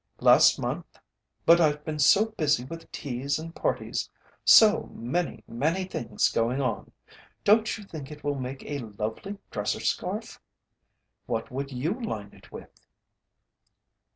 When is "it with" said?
12.33-12.83